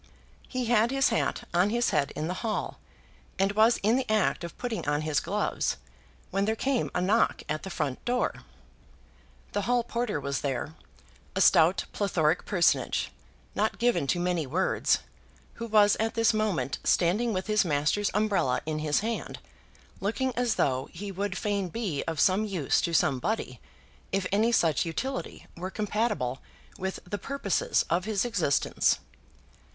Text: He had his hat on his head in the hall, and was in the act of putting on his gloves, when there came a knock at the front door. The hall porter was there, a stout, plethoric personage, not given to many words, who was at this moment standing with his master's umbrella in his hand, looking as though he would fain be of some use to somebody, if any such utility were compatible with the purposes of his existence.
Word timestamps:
He 0.47 0.65
had 0.65 0.89
his 0.89 1.09
hat 1.09 1.47
on 1.53 1.69
his 1.69 1.91
head 1.91 2.09
in 2.15 2.27
the 2.27 2.33
hall, 2.41 2.79
and 3.37 3.51
was 3.51 3.77
in 3.83 3.97
the 3.97 4.09
act 4.11 4.43
of 4.43 4.57
putting 4.57 4.87
on 4.87 5.01
his 5.01 5.19
gloves, 5.19 5.77
when 6.31 6.45
there 6.45 6.55
came 6.55 6.89
a 6.95 7.01
knock 7.03 7.43
at 7.47 7.61
the 7.61 7.69
front 7.69 8.03
door. 8.03 8.33
The 9.51 9.61
hall 9.61 9.83
porter 9.83 10.19
was 10.19 10.41
there, 10.41 10.73
a 11.35 11.39
stout, 11.39 11.85
plethoric 11.93 12.45
personage, 12.47 13.11
not 13.53 13.77
given 13.77 14.07
to 14.07 14.19
many 14.19 14.47
words, 14.47 15.01
who 15.61 15.67
was 15.67 15.95
at 15.97 16.15
this 16.15 16.33
moment 16.33 16.79
standing 16.83 17.31
with 17.31 17.45
his 17.45 17.63
master's 17.63 18.09
umbrella 18.15 18.61
in 18.65 18.79
his 18.79 19.01
hand, 19.01 19.37
looking 19.99 20.33
as 20.35 20.55
though 20.55 20.89
he 20.91 21.11
would 21.11 21.37
fain 21.37 21.69
be 21.69 22.03
of 22.07 22.19
some 22.19 22.43
use 22.43 22.81
to 22.81 22.91
somebody, 22.95 23.59
if 24.11 24.25
any 24.31 24.51
such 24.51 24.83
utility 24.83 25.45
were 25.55 25.69
compatible 25.69 26.41
with 26.79 26.97
the 27.05 27.19
purposes 27.19 27.85
of 27.91 28.05
his 28.05 28.25
existence. 28.25 28.97